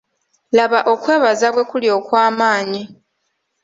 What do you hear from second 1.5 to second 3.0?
bwe kuli okw'amaanyi.